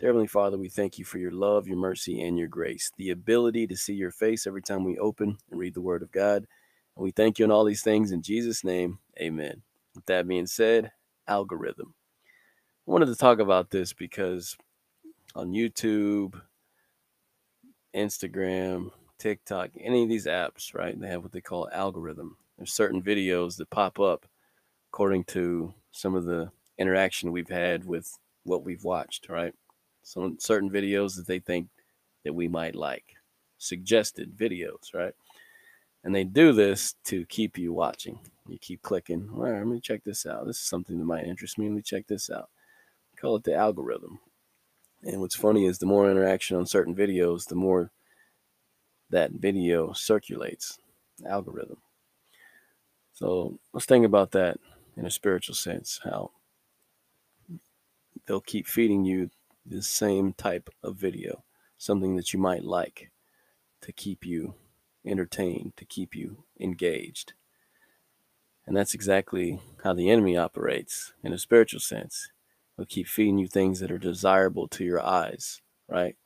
[0.00, 3.10] Dear Heavenly Father, we thank you for your love, your mercy, and your grace, the
[3.10, 6.48] ability to see your face every time we open and read the Word of God.
[6.96, 8.98] And we thank you in all these things in Jesus' name.
[9.20, 9.62] Amen.
[9.94, 10.90] With that being said,
[11.28, 11.94] algorithm.
[12.88, 14.56] I wanted to talk about this because
[15.36, 16.40] on YouTube,
[17.94, 22.36] Instagram, TikTok, any of these apps, right, they have what they call algorithm.
[22.58, 24.26] There's certain videos that pop up
[24.90, 29.54] according to some of the interaction we've had with what we've watched, right?
[30.04, 31.68] Some certain videos that they think
[32.24, 33.04] that we might like,
[33.58, 35.14] suggested videos, right?
[36.04, 38.20] And they do this to keep you watching.
[38.46, 39.28] You keep clicking.
[39.34, 40.46] All right, let me check this out.
[40.46, 41.66] This is something that might interest me.
[41.66, 42.50] Let me check this out.
[43.16, 44.20] Call it the algorithm.
[45.02, 47.90] And what's funny is the more interaction on certain videos, the more
[49.10, 50.78] that video circulates.
[51.26, 51.78] Algorithm.
[53.14, 54.58] So let's think about that
[54.96, 56.00] in a spiritual sense.
[56.02, 56.32] How
[58.26, 59.30] they'll keep feeding you
[59.66, 61.44] the same type of video,
[61.78, 63.10] something that you might like
[63.82, 64.54] to keep you
[65.06, 67.34] entertained, to keep you engaged.
[68.66, 72.30] And that's exactly how the enemy operates in a spiritual sense.
[72.76, 76.16] He'll keep feeding you things that are desirable to your eyes, right?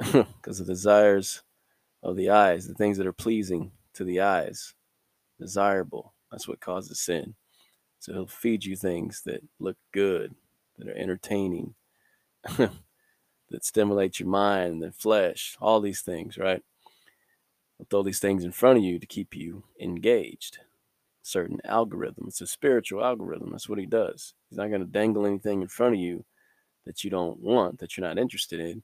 [0.12, 1.42] Because the desires
[2.02, 4.74] of the eyes, the things that are pleasing to the eyes,
[5.38, 7.34] desirable, that's what causes sin.
[7.98, 10.34] So he'll feed you things that look good,
[10.78, 11.74] that are entertaining,
[12.56, 16.62] that stimulate your mind and flesh, all these things, right?
[17.78, 20.58] I'll throw these things in front of you to keep you engaged.
[21.22, 22.24] Certain algorithm.
[22.28, 23.50] It's a spiritual algorithm.
[23.50, 24.34] That's what he does.
[24.48, 26.24] He's not going to dangle anything in front of you
[26.86, 28.82] that you don't want, that you're not interested in.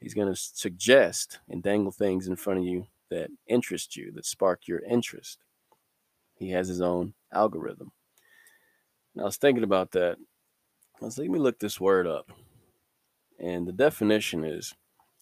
[0.00, 4.26] He's going to suggest and dangle things in front of you that interest you, that
[4.26, 5.38] spark your interest.
[6.36, 7.92] He has his own algorithm.
[9.14, 10.16] And I was thinking about that.
[11.00, 12.30] I was let me look this word up.
[13.42, 14.72] And the definition is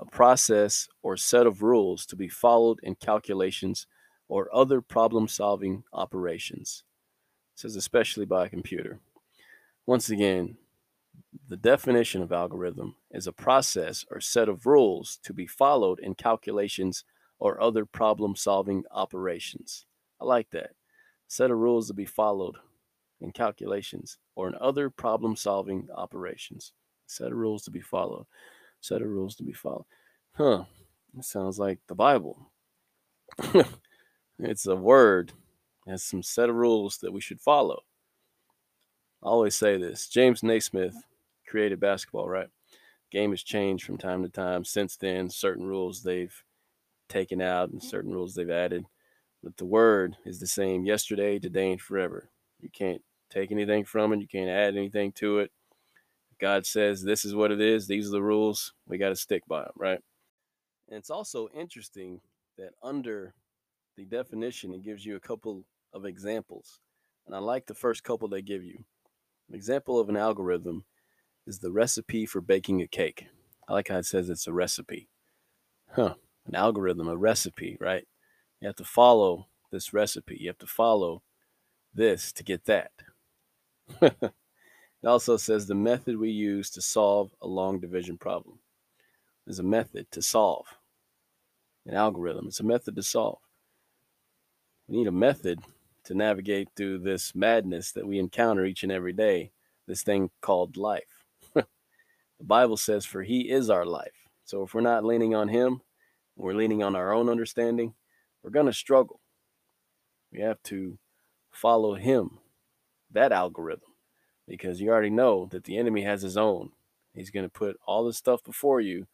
[0.00, 3.88] a process or set of rules to be followed in calculations
[4.28, 6.84] or other problem solving operations.
[7.54, 9.00] It says especially by a computer.
[9.84, 10.56] Once again,
[11.48, 16.14] the definition of algorithm is a process or set of rules to be followed in
[16.14, 17.04] calculations
[17.40, 19.86] or other problem solving operations.
[20.20, 20.70] I like that.
[21.26, 22.56] Set of rules to be followed
[23.20, 26.72] in calculations or in other problem solving operations
[27.06, 28.26] set of rules to be followed.
[28.80, 29.86] Set of rules to be followed.
[30.32, 30.64] Huh.
[31.16, 32.50] It sounds like the Bible.
[34.38, 35.32] it's a word.
[35.86, 37.82] It has some set of rules that we should follow.
[39.22, 40.08] I always say this.
[40.08, 40.96] James Naismith
[41.46, 42.48] created basketball, right?
[43.10, 44.64] Game has changed from time to time.
[44.64, 46.34] Since then, certain rules they've
[47.08, 48.84] taken out and certain rules they've added.
[49.42, 52.30] But the word is the same yesterday, today, and forever.
[52.60, 54.20] You can't take anything from it.
[54.20, 55.52] You can't add anything to it.
[56.38, 59.42] God says this is what it is, these are the rules, we got to stick
[59.48, 60.00] by them, right?
[60.88, 62.20] And it's also interesting
[62.58, 63.34] that under
[63.96, 66.80] the definition, it gives you a couple of examples.
[67.26, 68.84] And I like the first couple they give you.
[69.48, 70.84] An example of an algorithm
[71.46, 73.26] is the recipe for baking a cake.
[73.68, 75.08] I like how it says it's a recipe.
[75.92, 76.14] Huh,
[76.46, 78.06] an algorithm, a recipe, right?
[78.60, 80.36] You have to follow this recipe.
[80.40, 81.22] You have to follow
[81.94, 82.92] this to get that.
[85.04, 88.58] It also says the method we use to solve a long division problem.
[89.44, 90.64] There's a method to solve
[91.84, 92.46] an algorithm.
[92.46, 93.36] It's a method to solve.
[94.88, 95.60] We need a method
[96.04, 99.52] to navigate through this madness that we encounter each and every day,
[99.86, 101.26] this thing called life.
[101.54, 101.66] the
[102.40, 104.30] Bible says, For he is our life.
[104.46, 105.82] So if we're not leaning on him,
[106.34, 107.92] we're leaning on our own understanding,
[108.42, 109.20] we're going to struggle.
[110.32, 110.96] We have to
[111.50, 112.38] follow him,
[113.12, 113.93] that algorithm
[114.46, 116.70] because you already know that the enemy has his own.
[117.14, 119.06] He's going to put all this stuff before you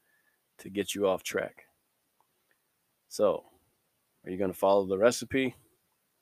[0.59, 1.65] to get you off track.
[3.09, 3.45] So,
[4.25, 5.55] are you going to follow the recipe?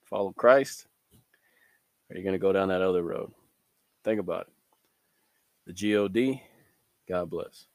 [0.05, 0.87] Follow Christ?
[2.09, 3.33] Or are you going to go down that other road?
[4.05, 4.53] Think about it.
[5.67, 6.43] The God,
[7.09, 7.67] God bless.